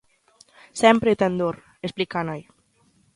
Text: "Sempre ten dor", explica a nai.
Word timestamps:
"Sempre 0.81 1.19
ten 1.21 1.33
dor", 1.41 1.55
explica 1.87 2.17
a 2.19 2.25
nai. 2.29 2.41